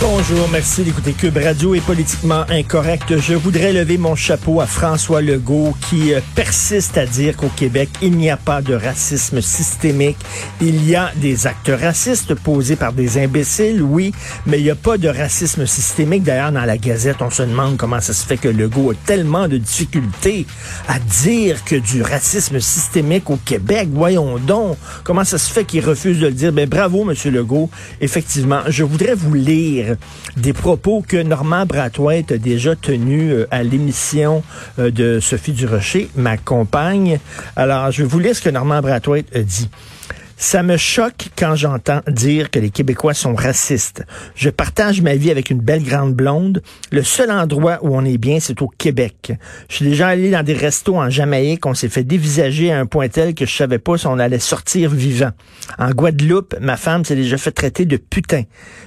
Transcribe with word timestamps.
Bonjour, 0.00 0.48
merci 0.52 0.84
d'écouter 0.84 1.12
Cube 1.12 1.38
Radio 1.38 1.74
est 1.74 1.80
politiquement 1.80 2.44
incorrect. 2.50 3.18
Je 3.18 3.34
voudrais 3.34 3.72
lever 3.72 3.98
mon 3.98 4.14
chapeau 4.14 4.60
à 4.60 4.66
François 4.66 5.20
Legault 5.22 5.74
qui 5.90 6.14
euh, 6.14 6.20
persiste 6.36 6.96
à 6.96 7.04
dire 7.04 7.36
qu'au 7.36 7.48
Québec, 7.48 7.88
il 8.00 8.12
n'y 8.16 8.30
a 8.30 8.36
pas 8.36 8.62
de 8.62 8.74
racisme 8.74 9.40
systémique. 9.40 10.16
Il 10.60 10.88
y 10.88 10.94
a 10.94 11.10
des 11.16 11.48
actes 11.48 11.72
racistes 11.76 12.36
posés 12.36 12.76
par 12.76 12.92
des 12.92 13.18
imbéciles, 13.18 13.82
oui, 13.82 14.12
mais 14.46 14.60
il 14.60 14.64
n'y 14.64 14.70
a 14.70 14.76
pas 14.76 14.98
de 14.98 15.08
racisme 15.08 15.66
systémique. 15.66 16.22
D'ailleurs, 16.22 16.52
dans 16.52 16.64
la 16.64 16.78
Gazette, 16.78 17.20
on 17.20 17.30
se 17.30 17.42
demande 17.42 17.76
comment 17.76 18.00
ça 18.00 18.12
se 18.12 18.24
fait 18.24 18.36
que 18.36 18.48
Legault 18.48 18.92
a 18.92 18.94
tellement 19.04 19.48
de 19.48 19.58
difficultés 19.58 20.46
à 20.86 21.00
dire 21.00 21.64
que 21.64 21.74
du 21.74 22.02
racisme 22.02 22.60
systémique 22.60 23.30
au 23.30 23.38
Québec. 23.44 23.88
Voyons 23.92 24.38
donc, 24.38 24.76
comment 25.02 25.24
ça 25.24 25.38
se 25.38 25.50
fait 25.50 25.64
qu'il 25.64 25.84
refuse 25.84 26.20
de 26.20 26.28
le 26.28 26.34
dire? 26.34 26.52
Ben 26.52 26.68
bravo, 26.68 27.02
Monsieur 27.02 27.32
Legault. 27.32 27.68
Effectivement, 28.00 28.60
je 28.68 28.84
voudrais 28.84 29.16
vous 29.16 29.34
lire 29.34 29.87
des 30.36 30.52
propos 30.52 31.02
que 31.06 31.16
Normand 31.16 31.66
Brathwaite 31.66 32.32
a 32.32 32.38
déjà 32.38 32.76
tenus 32.76 33.32
euh, 33.32 33.48
à 33.50 33.62
l'émission 33.62 34.42
euh, 34.78 34.90
de 34.90 35.20
Sophie 35.20 35.52
Durocher, 35.52 36.10
ma 36.16 36.36
compagne. 36.36 37.18
Alors, 37.56 37.90
je 37.90 38.04
vous 38.04 38.18
lire 38.18 38.34
ce 38.34 38.42
que 38.42 38.50
Normand 38.50 38.80
Brathwaite 38.80 39.34
a 39.34 39.40
dit. 39.40 39.68
Ça 40.40 40.62
me 40.62 40.76
choque 40.76 41.30
quand 41.36 41.56
j'entends 41.56 42.00
dire 42.06 42.52
que 42.52 42.60
les 42.60 42.70
Québécois 42.70 43.12
sont 43.12 43.34
racistes. 43.34 44.04
Je 44.36 44.50
partage 44.50 45.02
ma 45.02 45.16
vie 45.16 45.32
avec 45.32 45.50
une 45.50 45.58
belle 45.58 45.82
grande 45.82 46.14
blonde. 46.14 46.62
Le 46.92 47.02
seul 47.02 47.32
endroit 47.32 47.80
où 47.82 47.96
on 47.96 48.04
est 48.04 48.18
bien, 48.18 48.38
c'est 48.38 48.62
au 48.62 48.68
Québec. 48.68 49.32
Je 49.68 49.74
suis 49.74 49.84
déjà 49.84 50.06
allé 50.06 50.30
dans 50.30 50.44
des 50.44 50.54
restos 50.54 50.96
en 50.96 51.10
Jamaïque. 51.10 51.66
On 51.66 51.74
s'est 51.74 51.88
fait 51.88 52.04
dévisager 52.04 52.70
à 52.70 52.78
un 52.78 52.86
point 52.86 53.08
tel 53.08 53.34
que 53.34 53.46
je 53.46 53.52
savais 53.52 53.80
pas 53.80 53.98
si 53.98 54.06
on 54.06 54.20
allait 54.20 54.38
sortir 54.38 54.90
vivant. 54.90 55.32
En 55.76 55.90
Guadeloupe, 55.90 56.54
ma 56.60 56.76
femme 56.76 57.04
s'est 57.04 57.16
déjà 57.16 57.36
fait 57.36 57.50
traiter 57.50 57.84
de 57.84 57.96
putain. 57.96 58.44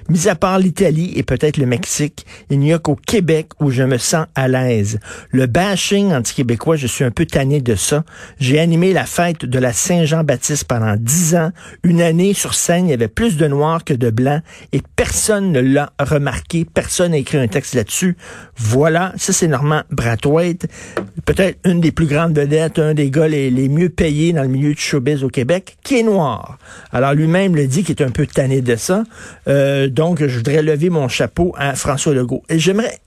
Mis 0.07 0.29
à 0.29 0.35
part 0.35 0.57
l'Italie 0.57 1.11
et 1.17 1.23
peut-être 1.23 1.57
le 1.57 1.65
Mexique, 1.65 2.25
il 2.49 2.59
n'y 2.59 2.71
a 2.71 2.79
qu'au 2.79 2.95
Québec 2.95 3.49
où 3.59 3.71
je 3.71 3.83
me 3.83 3.97
sens 3.97 4.25
à 4.36 4.47
l'aise. 4.47 4.99
Le 5.31 5.47
bashing 5.47 6.13
anti-québécois, 6.13 6.77
je 6.77 6.88
suis 6.88 7.03
un 7.03 7.11
peu 7.11 7.25
tanné 7.25 7.59
de 7.59 7.75
ça. 7.75 8.05
J'ai 8.39 8.58
animé 8.58 8.93
la 8.93 9.05
fête 9.05 9.43
de 9.43 9.59
la 9.59 9.73
Saint-Jean-Baptiste 9.73 10.63
pendant 10.63 10.95
dix 10.97 11.36
ans 11.36 11.41
une 11.84 12.02
année 12.02 12.34
sur 12.34 12.53
scène, 12.53 12.88
il 12.88 12.92
y 12.92 12.94
avait 12.94 13.08
plus 13.08 13.38
de 13.38 13.47
noirs 13.47 13.84
que 13.84 13.94
de 13.94 14.09
blancs 14.09 14.42
et 14.72 14.81
personne 14.95 15.52
ne 15.52 15.59
l'a 15.59 15.92
remarqué. 16.00 16.66
Personne 16.66 17.11
n'a 17.11 17.17
écrit 17.17 17.38
un 17.38 17.48
texte 17.48 17.75
là-dessus. 17.75 18.17
Voilà, 18.58 19.14
ça 19.17 19.33
c'est 19.33 19.48
Normand 19.48 19.81
Brathwaite, 19.89 20.67
peut-être 21.25 21.59
une 21.66 21.81
des 21.81 21.92
plus 21.92 22.06
grandes 22.06 22.36
vedettes, 22.36 22.80
un 22.80 22.94
des 22.94 23.09
gars 23.09 23.28
les, 23.28 23.70
mieux 23.70 23.89
payés 23.89 24.33
dans 24.33 24.44
le 24.44 24.50
milieu 24.50 24.73
du 24.73 24.81
showbiz 24.81 25.23
au 25.23 25.30
Québec, 25.30 25.78
qui 25.83 26.00
est 26.00 26.03
noir. 26.03 26.58
Alors 26.92 27.14
lui-même 27.14 27.55
le 27.55 27.67
dit 27.67 27.83
qu'il 27.83 27.95
est 27.95 28.03
un 28.03 28.11
peu 28.11 28.28
tanné 28.28 28.61
de 28.61 28.76
ça. 28.76 29.03
Euh, 29.48 29.88
donc 29.88 30.26
je 30.26 30.38
voudrais 30.38 30.61
lever 30.61 30.89
mon 30.89 31.08
chapeau 31.08 31.53
à 31.58 31.76
François 31.76 32.14
Legault. 32.14 32.44
Et 32.50 32.59
j'aimerais 32.59 33.00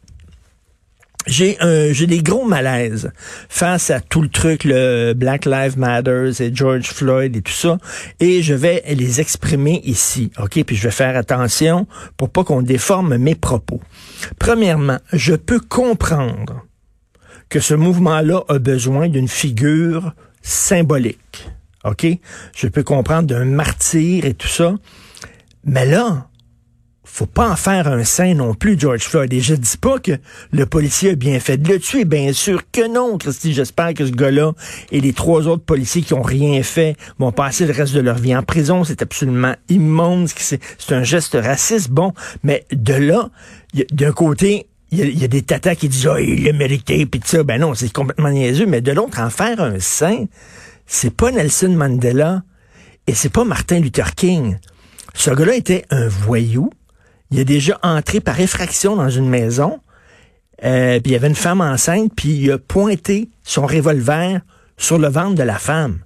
j'ai 1.27 1.57
j'ai 1.93 2.07
des 2.07 2.23
gros 2.23 2.45
malaises 2.45 3.11
face 3.49 3.91
à 3.91 4.01
tout 4.01 4.23
le 4.23 4.29
truc 4.29 4.65
le 4.65 5.15
Black 5.15 5.47
Lives 5.47 5.79
Matter 5.79 6.31
et 6.41 6.55
George 6.55 6.87
Floyd 6.87 7.37
et 7.37 7.43
tout 7.43 7.53
ça 7.53 7.79
et 8.21 8.43
je 8.43 8.55
vais 8.55 8.83
les 8.89 9.21
exprimer 9.21 9.81
ici 9.85 10.31
OK? 10.39 10.63
Puis 10.65 10.77
je 10.77 10.85
vais 10.85 10.91
faire 10.91 11.17
attention 11.17 11.87
pour 12.17 12.31
pas 12.31 12.45
qu'on 12.45 12.63
déforme 12.63 13.17
mes 13.17 13.35
propos. 13.35 13.81
Premièrement, 14.39 14.99
je 15.13 15.35
peux 15.35 15.61
comprendre 15.61 16.65
que 17.49 17.61
ce 17.61 17.75
mouvement-là 17.75 18.43
a 18.49 18.59
besoin 18.59 19.09
d'une 19.09 19.29
figure 19.29 20.13
symbolique. 20.43 21.49
OK? 21.85 22.07
Je 22.57 22.67
peux 22.69 22.83
comprendre 22.83 23.29
d'un 23.29 23.45
martyr 23.45 24.25
et 24.25 24.35
tout 24.35 24.49
ça. 24.49 24.75
Mais 25.65 25.87
là, 25.87 26.29
faut 27.15 27.27
pas 27.27 27.49
en 27.49 27.55
faire 27.55 27.87
un 27.87 28.03
saint 28.03 28.35
non 28.35 28.55
plus, 28.55 28.77
George 28.77 29.03
Floyd. 29.03 29.33
Et 29.33 29.41
je 29.41 29.55
dis 29.55 29.77
pas 29.77 30.01
que 30.01 30.19
le 30.51 30.67
policier 30.67 31.11
a 31.11 31.15
bien 31.15 31.39
fait 31.39 31.57
de 31.57 31.69
le 31.69 31.79
tuer, 31.79 32.05
bien 32.05 32.33
sûr 32.33 32.63
que 32.73 32.93
non, 32.93 33.19
Christy. 33.19 33.55
J'espère 33.55 33.95
que 33.95 34.05
ce 34.05 34.11
gars-là 34.11 34.53
et 34.91 35.01
les 35.01 35.13
trois 35.13 35.47
autres 35.47 35.63
policiers 35.63 36.03
qui 36.03 36.13
ont 36.13 36.23
rien 36.23 36.61
fait 36.65 36.97
vont 37.21 37.31
passer 37.31 37.67
le 37.67 37.73
reste 37.73 37.95
de 37.95 38.01
leur 38.01 38.17
vie 38.17 38.35
en 38.35 38.43
prison. 38.43 38.83
C'est 38.83 39.01
absolument 39.01 39.55
immonde. 39.69 40.27
C'est 40.27 40.61
un 40.91 41.05
geste 41.05 41.39
raciste. 41.41 41.89
Bon, 41.89 42.13
mais 42.43 42.67
de 42.73 42.95
là, 42.95 43.31
d'un 43.93 44.11
côté, 44.11 44.67
il 44.91 45.17
y, 45.17 45.25
a, 45.25 45.29
des 45.29 45.43
tatas 45.43 45.77
qui 45.77 45.89
disent, 45.89 46.09
oh, 46.09 46.17
il 46.17 46.43
l'a 46.43 46.53
mérité, 46.53 47.07
puis 47.07 47.21
ça. 47.25 47.45
Ben 47.45 47.61
non, 47.61 47.75
c'est 47.75 47.93
complètement 47.93 48.31
niaiseux. 48.31 48.67
Mais 48.67 48.81
de 48.81 48.91
l'autre, 48.91 49.21
en 49.21 49.31
faire 49.31 49.61
un 49.61 49.79
saint, 49.79 50.25
c'est 50.85 51.15
pas 51.15 51.31
Nelson 51.31 51.77
Mandela 51.77 52.43
et 53.07 53.15
c'est 53.15 53.33
pas 53.33 53.45
Martin 53.45 53.79
Luther 53.79 54.17
King. 54.17 54.59
Ce 55.15 55.31
gars-là 55.31 55.55
était 55.55 55.85
un 55.91 56.09
voyou 56.09 56.71
il 57.31 57.41
a 57.41 57.45
déjà 57.45 57.79
entré 57.83 58.21
par 58.21 58.41
effraction 58.41 58.97
dans 58.97 59.11
une 59.11 59.29
maison, 59.29 59.81
euh, 60.65 61.01
puis 61.01 61.11
il 61.11 61.13
y 61.13 61.17
avait 61.17 61.29
une 61.29 61.35
femme 61.35 61.61
enceinte, 61.61 62.13
puis 62.15 62.31
il 62.31 62.51
a 62.53 62.59
pointé 62.59 63.29
son 63.43 63.67
revolver 63.67 64.41
sur 64.77 64.99
le 64.99 65.09
ventre 65.09 65.35
de 65.35 65.43
la 65.43 65.59
femme. 65.59 65.99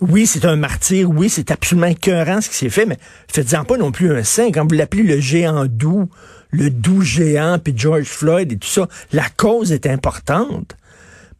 Oui, 0.00 0.26
c'est 0.26 0.46
un 0.46 0.56
martyr, 0.56 1.10
oui, 1.10 1.28
c'est 1.28 1.50
absolument 1.50 1.88
écœurant 1.88 2.40
ce 2.40 2.48
qui 2.48 2.56
s'est 2.56 2.70
fait, 2.70 2.86
mais 2.86 2.98
faites-en 3.28 3.64
pas 3.64 3.76
non 3.76 3.92
plus 3.92 4.12
un 4.12 4.24
saint. 4.24 4.50
Quand 4.50 4.66
vous 4.66 4.74
l'appelez 4.74 5.02
le 5.02 5.20
géant 5.20 5.66
doux, 5.66 6.08
le 6.50 6.70
doux 6.70 7.02
géant, 7.02 7.58
puis 7.62 7.74
George 7.76 8.06
Floyd 8.06 8.50
et 8.50 8.56
tout 8.56 8.68
ça, 8.68 8.88
la 9.12 9.28
cause 9.28 9.72
est 9.72 9.86
importante. 9.86 10.76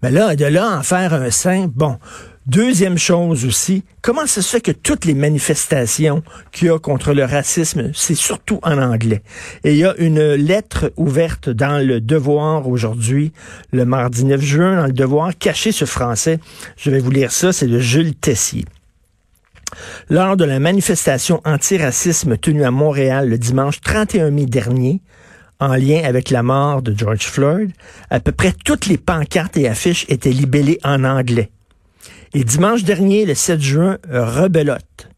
Mais 0.02 0.10
là, 0.10 0.36
de 0.36 0.44
là 0.44 0.78
en 0.78 0.82
faire 0.82 1.14
un 1.14 1.30
saint, 1.30 1.70
bon, 1.74 1.98
Deuxième 2.50 2.98
chose 2.98 3.44
aussi, 3.44 3.84
comment 4.02 4.26
ça 4.26 4.42
se 4.42 4.48
fait 4.48 4.60
que 4.60 4.72
toutes 4.72 5.04
les 5.04 5.14
manifestations 5.14 6.24
qu'il 6.50 6.66
y 6.66 6.70
a 6.70 6.80
contre 6.80 7.12
le 7.12 7.24
racisme, 7.24 7.92
c'est 7.94 8.16
surtout 8.16 8.58
en 8.64 8.76
anglais? 8.76 9.22
Et 9.62 9.74
il 9.74 9.78
y 9.78 9.84
a 9.84 9.94
une 9.98 10.34
lettre 10.34 10.92
ouverte 10.96 11.48
dans 11.48 11.78
le 11.78 12.00
Devoir 12.00 12.66
aujourd'hui, 12.66 13.32
le 13.70 13.84
mardi 13.84 14.24
9 14.24 14.40
juin, 14.40 14.74
dans 14.74 14.86
le 14.86 14.92
Devoir, 14.92 15.38
caché 15.38 15.70
ce 15.70 15.84
français. 15.84 16.40
Je 16.76 16.90
vais 16.90 16.98
vous 16.98 17.12
lire 17.12 17.30
ça, 17.30 17.52
c'est 17.52 17.68
de 17.68 17.78
Jules 17.78 18.16
Tessier. 18.16 18.64
Lors 20.08 20.36
de 20.36 20.44
la 20.44 20.58
manifestation 20.58 21.40
anti-racisme 21.44 22.36
tenue 22.36 22.64
à 22.64 22.72
Montréal 22.72 23.28
le 23.28 23.38
dimanche 23.38 23.80
31 23.80 24.32
mai 24.32 24.46
dernier, 24.46 25.00
en 25.60 25.76
lien 25.76 26.02
avec 26.02 26.30
la 26.30 26.42
mort 26.42 26.82
de 26.82 26.98
George 26.98 27.26
Floyd, 27.26 27.70
à 28.10 28.18
peu 28.18 28.32
près 28.32 28.52
toutes 28.64 28.86
les 28.86 28.98
pancartes 28.98 29.56
et 29.56 29.68
affiches 29.68 30.04
étaient 30.08 30.30
libellées 30.30 30.80
en 30.82 31.04
anglais. 31.04 31.48
Et 32.34 32.44
dimanche 32.44 32.84
dernier, 32.84 33.26
le 33.26 33.34
7 33.34 33.60
juin, 33.60 33.98
rebelote. 34.08 35.08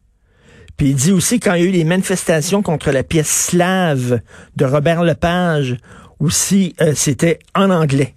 Puis 0.77 0.89
il 0.89 0.95
dit 0.95 1.11
aussi 1.11 1.39
quand 1.39 1.53
il 1.53 1.63
y 1.63 1.65
a 1.65 1.69
eu 1.69 1.71
les 1.71 1.83
manifestations 1.83 2.61
contre 2.61 2.91
la 2.91 3.03
pièce 3.03 3.29
slave 3.29 4.19
de 4.55 4.65
Robert 4.65 5.03
Lepage, 5.03 5.77
aussi 6.19 6.75
euh, 6.81 6.93
c'était 6.95 7.39
en 7.53 7.69
anglais. 7.69 8.15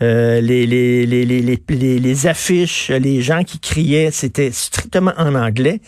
Euh, 0.00 0.40
les, 0.40 0.64
les, 0.64 1.06
les, 1.06 1.24
les, 1.24 1.98
les, 1.98 2.26
affiches, 2.28 2.90
les 2.90 3.20
gens 3.20 3.42
qui 3.42 3.58
criaient, 3.58 4.10
c'était 4.12 4.52
strictement 4.52 5.12
en 5.16 5.34
anglais. 5.34 5.80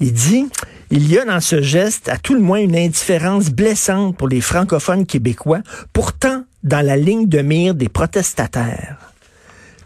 Il 0.00 0.14
dit, 0.14 0.46
il 0.90 1.10
y 1.12 1.18
a 1.18 1.26
dans 1.26 1.40
ce 1.40 1.60
geste 1.60 2.08
à 2.08 2.16
tout 2.16 2.32
le 2.32 2.40
moins 2.40 2.58
une 2.58 2.74
indifférence 2.74 3.50
blessante 3.50 4.16
pour 4.16 4.28
les 4.28 4.40
francophones 4.40 5.04
québécois, 5.04 5.60
pourtant 5.92 6.44
dans 6.62 6.84
la 6.84 6.96
ligne 6.96 7.28
de 7.28 7.42
mire 7.42 7.74
des 7.74 7.90
protestataires. 7.90 9.09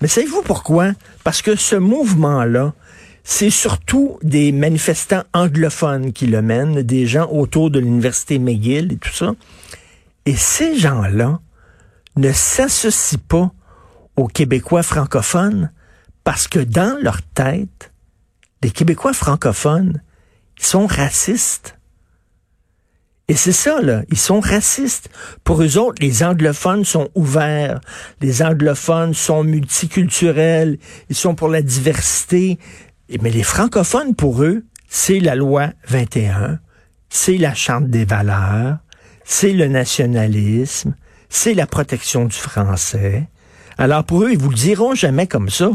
Mais 0.04 0.08
savez-vous 0.08 0.42
pourquoi? 0.42 0.92
Parce 1.24 1.40
que 1.40 1.56
ce 1.56 1.76
mouvement-là, 1.76 2.74
c'est 3.22 3.48
surtout 3.48 4.18
des 4.22 4.52
manifestants 4.52 5.24
anglophones 5.32 6.12
qui 6.12 6.26
le 6.26 6.42
mènent, 6.42 6.82
des 6.82 7.06
gens 7.06 7.26
autour 7.30 7.70
de 7.70 7.78
l'université 7.78 8.38
McGill 8.38 8.92
et 8.92 8.96
tout 8.98 9.14
ça. 9.14 9.34
Et 10.26 10.36
ces 10.36 10.76
gens-là 10.78 11.40
ne 12.16 12.32
s'associent 12.32 13.18
pas 13.26 13.50
aux 14.16 14.26
Québécois 14.26 14.82
francophones 14.82 15.72
parce 16.22 16.48
que 16.48 16.58
dans 16.58 17.02
leur 17.02 17.22
tête, 17.22 17.90
les 18.62 18.72
Québécois 18.72 19.14
francophones 19.14 20.02
sont 20.60 20.86
racistes. 20.86 21.78
Et 23.28 23.34
c'est 23.34 23.52
ça, 23.52 23.80
là. 23.80 24.02
Ils 24.10 24.18
sont 24.18 24.40
racistes. 24.40 25.08
Pour 25.44 25.62
eux 25.62 25.78
autres, 25.78 26.02
les 26.02 26.22
anglophones 26.22 26.84
sont 26.84 27.08
ouverts. 27.14 27.80
Les 28.20 28.42
anglophones 28.42 29.14
sont 29.14 29.44
multiculturels. 29.44 30.78
Ils 31.08 31.16
sont 31.16 31.34
pour 31.34 31.48
la 31.48 31.62
diversité. 31.62 32.58
Mais 33.22 33.30
les 33.30 33.42
francophones, 33.42 34.14
pour 34.14 34.42
eux, 34.42 34.64
c'est 34.88 35.20
la 35.20 35.34
loi 35.36 35.70
21. 35.88 36.58
C'est 37.08 37.38
la 37.38 37.54
charte 37.54 37.86
des 37.86 38.04
valeurs. 38.04 38.78
C'est 39.24 39.52
le 39.52 39.68
nationalisme. 39.68 40.94
C'est 41.30 41.54
la 41.54 41.66
protection 41.66 42.26
du 42.26 42.36
français. 42.36 43.26
Alors 43.78 44.04
pour 44.04 44.24
eux, 44.24 44.32
ils 44.32 44.38
vous 44.38 44.50
le 44.50 44.54
diront 44.54 44.94
jamais 44.94 45.26
comme 45.26 45.48
ça. 45.48 45.70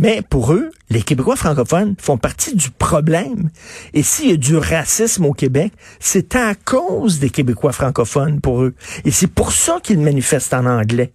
Mais 0.00 0.22
pour 0.22 0.54
eux, 0.54 0.70
les 0.88 1.02
Québécois 1.02 1.36
francophones 1.36 1.94
font 2.00 2.16
partie 2.16 2.56
du 2.56 2.70
problème. 2.70 3.50
Et 3.92 4.02
s'il 4.02 4.30
y 4.30 4.32
a 4.32 4.36
du 4.36 4.56
racisme 4.56 5.26
au 5.26 5.34
Québec, 5.34 5.72
c'est 5.98 6.36
à 6.36 6.54
cause 6.54 7.18
des 7.18 7.28
Québécois 7.28 7.72
francophones 7.72 8.40
pour 8.40 8.62
eux. 8.62 8.74
Et 9.04 9.10
c'est 9.10 9.26
pour 9.26 9.52
ça 9.52 9.78
qu'ils 9.82 10.00
manifestent 10.00 10.54
en 10.54 10.64
anglais. 10.64 11.12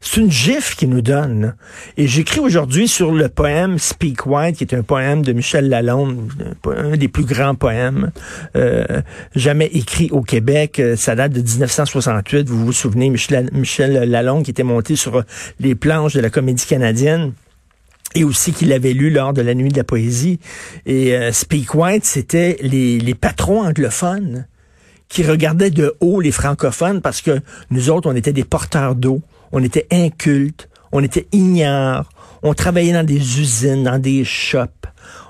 C'est 0.00 0.20
une 0.20 0.32
gifle 0.32 0.74
qu'il 0.74 0.88
nous 0.88 1.00
donne. 1.00 1.54
Et 1.96 2.08
j'écris 2.08 2.40
aujourd'hui 2.40 2.88
sur 2.88 3.12
le 3.12 3.28
poème 3.28 3.78
Speak 3.78 4.26
White, 4.26 4.56
qui 4.56 4.64
est 4.64 4.74
un 4.74 4.82
poème 4.82 5.22
de 5.22 5.32
Michel 5.32 5.68
Lalonde, 5.68 6.28
un 6.66 6.96
des 6.96 7.06
plus 7.06 7.24
grands 7.24 7.54
poèmes 7.54 8.10
euh, 8.56 9.00
jamais 9.36 9.66
écrit 9.66 10.10
au 10.10 10.22
Québec. 10.22 10.80
Euh, 10.80 10.96
ça 10.96 11.14
date 11.14 11.30
de 11.30 11.40
1968. 11.40 12.48
Vous 12.48 12.66
vous 12.66 12.72
souvenez, 12.72 13.10
Michel 13.10 14.10
Lalonde 14.10 14.44
qui 14.44 14.50
était 14.50 14.64
monté 14.64 14.96
sur 14.96 15.22
les 15.60 15.76
planches 15.76 16.14
de 16.14 16.20
la 16.20 16.30
comédie 16.30 16.66
canadienne? 16.66 17.32
Et 18.14 18.24
aussi 18.24 18.52
qu'il 18.52 18.72
avait 18.72 18.92
lu 18.92 19.10
lors 19.10 19.32
de 19.32 19.42
la 19.42 19.54
nuit 19.54 19.70
de 19.70 19.76
la 19.76 19.84
poésie. 19.84 20.38
Et 20.86 21.14
euh, 21.14 21.32
Speak 21.32 21.74
White, 21.74 22.04
c'était 22.04 22.58
les, 22.60 22.98
les 22.98 23.14
patrons 23.14 23.62
anglophones 23.62 24.46
qui 25.08 25.22
regardaient 25.22 25.70
de 25.70 25.94
haut 26.00 26.20
les 26.20 26.32
francophones 26.32 27.02
parce 27.02 27.20
que 27.20 27.40
nous 27.70 27.90
autres, 27.90 28.10
on 28.10 28.16
était 28.16 28.32
des 28.32 28.44
porteurs 28.44 28.94
d'eau. 28.94 29.20
On 29.52 29.62
était 29.62 29.86
inculte, 29.90 30.70
on 30.92 31.02
était 31.02 31.26
ignare, 31.32 32.08
on 32.42 32.54
travaillait 32.54 32.94
dans 32.94 33.04
des 33.04 33.40
usines, 33.40 33.84
dans 33.84 33.98
des 33.98 34.24
shops, 34.24 34.86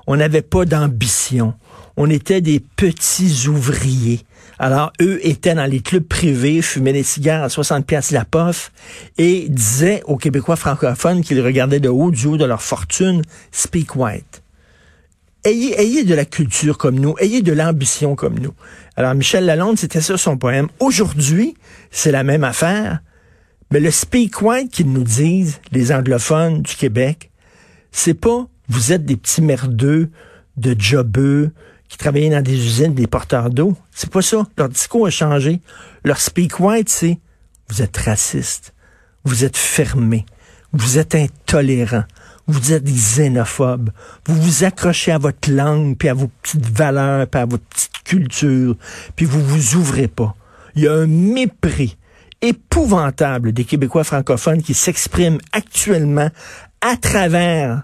on 0.07 0.17
n'avait 0.17 0.43
pas 0.43 0.65
d'ambition, 0.65 1.55
on 1.97 2.09
était 2.11 2.41
des 2.41 2.61
petits 2.61 3.49
ouvriers. 3.49 4.21
Alors, 4.59 4.93
eux 5.01 5.19
étaient 5.27 5.55
dans 5.55 5.69
les 5.69 5.81
clubs 5.81 6.07
privés, 6.07 6.63
fumaient 6.63 6.93
des 6.93 7.03
cigares 7.03 7.43
à 7.43 7.49
60 7.49 7.85
pièces 7.85 8.11
la 8.11 8.25
pof 8.25 8.73
et 9.19 9.47
disaient 9.49 10.03
aux 10.07 10.17
Québécois 10.17 10.57
francophones 10.57 11.23
qu'ils 11.23 11.41
regardaient 11.41 11.81
de 11.81 11.89
haut 11.89 12.11
du 12.11 12.27
haut 12.27 12.37
de 12.37 12.45
leur 12.45 12.63
fortune, 12.63 13.23
speak 13.51 13.97
white. 13.97 14.43
Ayez, 15.45 15.81
ayez 15.81 16.05
de 16.05 16.15
la 16.15 16.25
culture 16.25 16.79
comme 16.79 17.01
nous, 17.01 17.17
ayez 17.19 17.43
de 17.43 17.53
l'ambition 17.53 18.15
comme 18.15 18.39
nous. 18.39 18.55
Alors, 18.97 19.15
Michel 19.15 19.45
Lalonde, 19.45 19.79
c'était 19.79 20.01
ça 20.01 20.17
son 20.17 20.37
poème. 20.37 20.69
Aujourd'hui, 20.79 21.55
c'est 21.91 22.13
la 22.13 22.23
même 22.23 22.45
affaire. 22.45 23.01
Mais 23.73 23.81
le 23.81 23.91
speak 23.91 24.43
white 24.43 24.71
qu'ils 24.71 24.93
nous 24.93 25.03
disent, 25.03 25.61
les 25.73 25.93
anglophones 25.93 26.63
du 26.63 26.77
Québec, 26.77 27.31
c'est 27.91 28.15
pas 28.15 28.47
vous 28.69 28.93
êtes 28.93 29.05
des 29.05 29.17
petits 29.17 29.43
merdeux 29.43 30.11
de 30.57 30.77
jobeux 30.79 31.53
qui 31.93 31.99
travaillaient 31.99 32.31
dans 32.31 32.43
des 32.43 32.55
usines, 32.55 32.95
des 32.95 33.07
porteurs 33.07 33.51
d'eau. 33.51 33.77
C'est 33.91 34.09
pas 34.09 34.23
ça. 34.23 34.47
Leur 34.57 34.71
discours 34.71 35.07
a 35.07 35.11
changé. 35.11 35.61
Leur 36.05 36.19
speak 36.19 36.59
white, 36.59 36.89
c'est 36.89 37.19
vous 37.69 37.83
êtes 37.83 37.99
raciste, 37.99 38.73
vous 39.25 39.45
êtes 39.45 39.59
fermé, 39.59 40.25
vous 40.73 40.97
êtes 40.97 41.15
intolérant, 41.15 42.05
vous 42.47 42.73
êtes 42.73 42.85
xénophobe, 42.85 43.91
vous 44.27 44.41
vous 44.41 44.65
accrochez 44.65 45.13
à 45.13 45.19
votre 45.19 45.51
langue, 45.51 45.99
puis 45.99 46.09
à 46.09 46.15
vos 46.15 46.29
petites 46.29 46.67
valeurs, 46.67 47.27
puis 47.27 47.41
à 47.43 47.45
votre 47.45 47.65
petite 47.65 48.03
culture, 48.05 48.75
puis 49.15 49.27
vous 49.27 49.45
vous 49.45 49.77
ouvrez 49.77 50.09
pas. 50.09 50.35
Il 50.75 50.85
y 50.85 50.89
a 50.89 50.95
un 50.95 51.07
mépris 51.07 51.99
épouvantable 52.41 53.53
des 53.53 53.65
Québécois 53.65 54.05
francophones 54.05 54.63
qui 54.63 54.73
s'expriment 54.73 55.41
actuellement 55.53 56.31
à 56.81 56.97
travers 56.97 57.83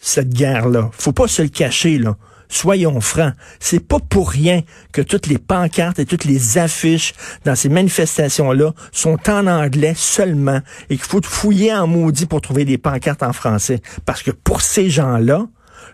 cette 0.00 0.30
guerre-là. 0.30 0.90
Faut 0.94 1.12
pas 1.12 1.28
se 1.28 1.42
le 1.42 1.48
cacher, 1.48 1.98
là. 1.98 2.16
Soyons 2.52 3.00
francs, 3.00 3.32
c'est 3.60 3.78
pas 3.78 4.00
pour 4.00 4.28
rien 4.28 4.62
que 4.92 5.02
toutes 5.02 5.28
les 5.28 5.38
pancartes 5.38 6.00
et 6.00 6.04
toutes 6.04 6.24
les 6.24 6.58
affiches 6.58 7.14
dans 7.44 7.54
ces 7.54 7.68
manifestations-là 7.68 8.72
sont 8.90 9.18
en 9.28 9.46
anglais 9.46 9.94
seulement 9.96 10.60
et 10.90 10.96
qu'il 10.96 11.06
faut 11.06 11.22
fouiller 11.22 11.72
en 11.72 11.86
maudit 11.86 12.26
pour 12.26 12.40
trouver 12.40 12.64
des 12.64 12.76
pancartes 12.76 13.22
en 13.22 13.32
français. 13.32 13.80
Parce 14.04 14.24
que 14.24 14.32
pour 14.32 14.62
ces 14.62 14.90
gens-là, 14.90 15.46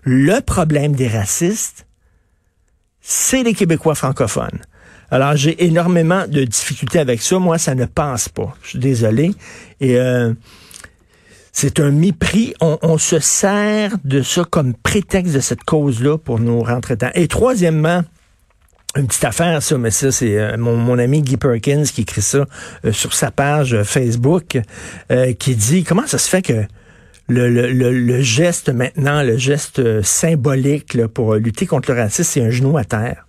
le 0.02 0.40
problème 0.40 0.96
des 0.96 1.08
racistes, 1.08 1.86
c'est 3.02 3.42
les 3.42 3.52
Québécois 3.52 3.94
francophones. 3.94 4.62
Alors, 5.10 5.36
j'ai 5.36 5.64
énormément 5.64 6.26
de 6.26 6.42
difficultés 6.44 6.98
avec 6.98 7.20
ça. 7.20 7.38
Moi, 7.38 7.58
ça 7.58 7.74
ne 7.74 7.84
passe 7.84 8.30
pas. 8.30 8.56
Je 8.62 8.70
suis 8.70 8.78
désolé. 8.78 9.32
Et 9.80 9.98
euh, 9.98 10.32
c'est 11.58 11.80
un 11.80 11.90
mépris. 11.90 12.52
On, 12.60 12.98
se 12.98 13.18
sert 13.18 13.96
de 14.04 14.20
ça 14.20 14.44
comme 14.44 14.74
prétexte 14.74 15.34
de 15.34 15.40
cette 15.40 15.64
cause-là 15.64 16.18
pour 16.18 16.38
nous 16.38 16.62
rentrer 16.62 16.96
dedans. 16.96 17.10
Et 17.14 17.28
troisièmement, 17.28 18.02
une 18.94 19.06
petite 19.06 19.24
affaire, 19.24 19.62
ça, 19.62 19.78
mais 19.78 19.90
ça, 19.90 20.12
c'est 20.12 20.38
euh, 20.38 20.58
mon, 20.58 20.98
ami 20.98 21.22
Guy 21.22 21.38
Perkins 21.38 21.84
qui 21.84 22.02
écrit 22.02 22.20
ça 22.20 22.44
euh, 22.84 22.92
sur 22.92 23.14
sa 23.14 23.30
page 23.30 23.82
Facebook, 23.84 24.58
qui 25.38 25.56
dit 25.56 25.82
comment 25.84 26.06
ça 26.06 26.18
se 26.18 26.28
fait 26.28 26.42
que 26.42 26.66
le, 27.26 27.48
le, 27.48 27.90
le, 27.90 28.20
geste 28.20 28.68
maintenant, 28.68 29.22
le 29.22 29.38
geste 29.38 30.02
symbolique 30.02 31.06
pour 31.06 31.36
lutter 31.36 31.64
contre 31.64 31.90
le 31.90 31.98
racisme, 31.98 32.30
c'est 32.34 32.42
un 32.42 32.50
genou 32.50 32.76
à 32.76 32.84
terre? 32.84 33.26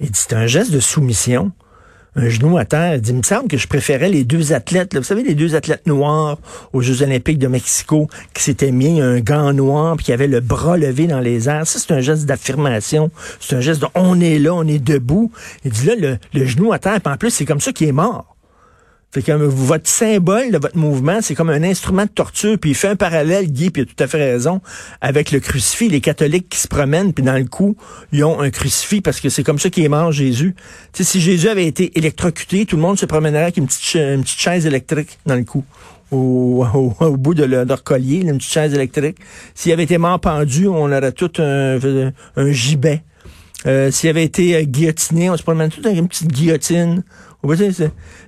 Il 0.00 0.10
dit, 0.10 0.20
c'est 0.20 0.34
un 0.34 0.48
geste 0.48 0.72
de 0.72 0.80
soumission. 0.80 1.52
Un 2.16 2.28
genou 2.28 2.58
à 2.58 2.64
terre. 2.64 2.94
Il 2.94 3.00
dit, 3.00 3.10
il 3.10 3.16
me 3.16 3.22
semble 3.22 3.48
que 3.48 3.56
je 3.56 3.66
préférais 3.66 4.08
les 4.08 4.24
deux 4.24 4.52
athlètes. 4.52 4.96
Vous 4.96 5.02
savez, 5.02 5.22
les 5.22 5.34
deux 5.34 5.54
athlètes 5.54 5.86
noirs 5.86 6.38
aux 6.72 6.80
Jeux 6.80 7.02
olympiques 7.02 7.38
de 7.38 7.48
Mexico 7.48 8.08
qui 8.34 8.42
s'étaient 8.42 8.70
mis 8.70 9.00
un 9.00 9.20
gant 9.20 9.52
noir 9.52 9.96
puis 9.96 10.06
qui 10.06 10.12
avaient 10.12 10.28
le 10.28 10.40
bras 10.40 10.76
levé 10.76 11.06
dans 11.06 11.20
les 11.20 11.48
airs. 11.48 11.66
Ça, 11.66 11.78
c'est 11.78 11.92
un 11.92 12.00
geste 12.00 12.26
d'affirmation. 12.26 13.10
C'est 13.40 13.56
un 13.56 13.60
geste 13.60 13.80
de 13.82 13.88
on 13.94 14.20
est 14.20 14.38
là, 14.38 14.54
on 14.54 14.66
est 14.66 14.78
debout. 14.78 15.32
Il 15.64 15.72
dit 15.72 15.86
là, 15.86 15.94
le, 15.96 16.18
le 16.32 16.46
genou 16.46 16.72
à 16.72 16.78
terre. 16.78 17.00
En 17.04 17.16
plus, 17.16 17.30
c'est 17.30 17.44
comme 17.44 17.60
ça 17.60 17.72
qu'il 17.72 17.88
est 17.88 17.92
mort. 17.92 18.33
Fait 19.14 19.22
que 19.22 19.30
votre 19.30 19.88
symbole 19.88 20.50
de 20.50 20.58
votre 20.58 20.76
mouvement, 20.76 21.20
c'est 21.22 21.36
comme 21.36 21.48
un 21.48 21.62
instrument 21.62 22.02
de 22.02 22.08
torture, 22.08 22.58
puis 22.58 22.70
il 22.70 22.74
fait 22.74 22.88
un 22.88 22.96
parallèle, 22.96 23.46
Guy, 23.46 23.70
puis 23.70 23.82
il 23.82 23.84
a 23.84 23.86
tout 23.86 24.02
à 24.02 24.08
fait 24.08 24.32
raison, 24.32 24.60
avec 25.00 25.30
le 25.30 25.38
crucifix. 25.38 25.88
Les 25.88 26.00
catholiques 26.00 26.48
qui 26.48 26.58
se 26.58 26.66
promènent, 26.66 27.12
puis 27.12 27.24
dans 27.24 27.38
le 27.38 27.44
cou, 27.44 27.76
ils 28.10 28.24
ont 28.24 28.40
un 28.40 28.50
crucifix 28.50 29.00
parce 29.02 29.20
que 29.20 29.28
c'est 29.28 29.44
comme 29.44 29.60
ça 29.60 29.70
qu'il 29.70 29.84
est 29.84 29.88
mort, 29.88 30.10
Jésus. 30.10 30.56
Tu 30.92 31.04
si 31.04 31.20
Jésus 31.20 31.48
avait 31.48 31.66
été 31.66 31.96
électrocuté, 31.96 32.66
tout 32.66 32.74
le 32.74 32.82
monde 32.82 32.98
se 32.98 33.06
promènerait 33.06 33.44
avec 33.44 33.56
une 33.56 33.68
petite, 33.68 34.26
chaise 34.26 34.66
électrique 34.66 35.20
dans 35.26 35.36
le 35.36 35.44
cou. 35.44 35.62
Au, 36.10 36.66
au, 36.98 37.16
bout 37.16 37.34
de 37.34 37.44
leur 37.44 37.84
collier, 37.84 38.16
une 38.16 38.38
petite 38.38 38.52
chaise 38.52 38.74
électrique. 38.74 39.18
S'il 39.54 39.70
avait 39.70 39.84
été 39.84 39.96
mort 39.96 40.18
pendu, 40.18 40.66
on 40.66 40.86
aurait 40.86 41.12
tout 41.12 41.30
un, 41.38 41.78
un 42.34 42.50
gibet. 42.50 43.04
Euh, 43.66 43.90
s'il 43.90 44.10
avait 44.10 44.24
été 44.24 44.56
euh, 44.56 44.62
guillotiné, 44.62 45.30
on 45.30 45.36
se 45.36 45.42
promène 45.42 45.70
tout 45.70 45.80
avec 45.84 45.96
une 45.96 46.08
petite 46.08 46.30
guillotine 46.30 47.02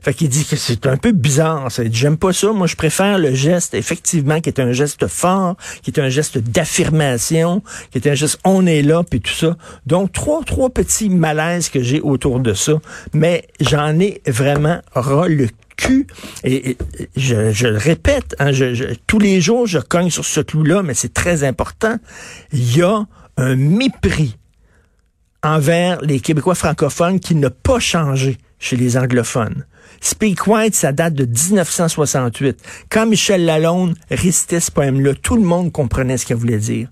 fait 0.00 0.14
qu'il 0.14 0.28
dit 0.28 0.44
que 0.44 0.56
c'est 0.56 0.86
un 0.86 0.96
peu 0.96 1.12
bizarre. 1.12 1.68
J'aime 1.90 2.16
pas 2.16 2.32
ça. 2.32 2.52
Moi, 2.52 2.66
je 2.66 2.76
préfère 2.76 3.18
le 3.18 3.34
geste, 3.34 3.74
effectivement, 3.74 4.40
qui 4.40 4.48
est 4.48 4.60
un 4.60 4.72
geste 4.72 5.06
fort, 5.06 5.56
qui 5.82 5.90
est 5.90 6.00
un 6.00 6.08
geste 6.08 6.38
d'affirmation, 6.38 7.62
qui 7.90 7.98
est 7.98 8.08
un 8.08 8.14
geste 8.14 8.38
on 8.44 8.66
est 8.66 8.82
là, 8.82 9.02
puis 9.08 9.20
tout 9.20 9.32
ça. 9.32 9.56
Donc, 9.86 10.12
trois, 10.12 10.42
trois 10.44 10.70
petits 10.70 11.08
malaises 11.08 11.68
que 11.68 11.82
j'ai 11.82 12.00
autour 12.00 12.40
de 12.40 12.52
ça. 12.52 12.74
Mais 13.14 13.46
j'en 13.60 13.98
ai 13.98 14.20
vraiment 14.26 14.80
ras 14.94 15.28
le 15.28 15.48
cul. 15.76 16.06
Et, 16.44 16.76
je, 17.16 17.66
le 17.66 17.78
répète, 17.78 18.34
hein, 18.38 18.50
tous 19.06 19.18
les 19.18 19.40
jours, 19.40 19.66
je 19.66 19.78
cogne 19.78 20.10
sur 20.10 20.24
ce 20.24 20.40
clou-là, 20.40 20.82
mais 20.82 20.94
c'est 20.94 21.14
très 21.14 21.44
important. 21.44 21.96
Il 22.52 22.76
y 22.76 22.82
a 22.82 23.06
un 23.36 23.56
mépris 23.56 24.36
envers 25.42 26.00
les 26.02 26.20
Québécois 26.20 26.54
francophones 26.54 27.20
qui 27.20 27.34
n'a 27.34 27.50
pas 27.50 27.78
changé 27.78 28.38
chez 28.58 28.76
les 28.76 28.96
anglophones. 28.96 29.64
Speak 30.00 30.46
White, 30.46 30.74
ça 30.74 30.92
date 30.92 31.14
de 31.14 31.24
1968. 31.24 32.62
Quand 32.90 33.06
Michel 33.06 33.44
Lalonde 33.44 33.94
récitait 34.10 34.60
ce 34.60 34.70
poème-là, 34.70 35.14
tout 35.14 35.36
le 35.36 35.42
monde 35.42 35.72
comprenait 35.72 36.18
ce 36.18 36.26
qu'il 36.26 36.36
voulait 36.36 36.58
dire. 36.58 36.88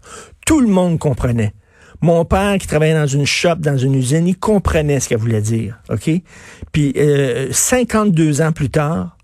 Tout 0.47 0.61
le 0.61 0.69
monde 0.69 0.99
comprenait. 0.99 1.55
Mon 2.01 2.25
père, 2.25 2.59
qui 2.59 2.67
travaillait 2.67 2.95
dans 2.95 3.07
une 3.07 3.27
shop, 3.27 3.57
dans 3.57 3.79
une 3.79 3.95
usine, 3.95 4.27
il 4.27 4.37
comprenait 4.37 5.01
ce 5.01 5.09
qu'elle 5.09 5.19
voulait 5.19 5.41
dire. 5.41 5.79
OK? 5.91 6.11
Puis, 6.73 6.93
euh, 6.97 7.49
52 7.51 8.43
ans 8.43 8.53
plus 8.53 8.71
tard, 8.71 9.17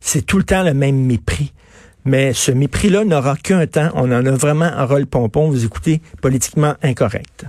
c'est 0.00 0.22
tout 0.22 0.38
le 0.38 0.44
temps 0.44 0.62
le 0.62 0.74
même 0.74 0.96
mépris. 0.96 1.52
Mais 2.04 2.32
ce 2.32 2.50
mépris-là 2.50 3.04
n'aura 3.04 3.36
qu'un 3.36 3.66
temps. 3.66 3.90
On 3.94 4.10
en 4.12 4.26
a 4.26 4.30
vraiment 4.32 4.64
un 4.64 4.84
rôle 4.84 5.06
pompon. 5.06 5.50
Vous 5.50 5.64
écoutez 5.64 6.00
politiquement 6.20 6.74
incorrect. 6.82 7.44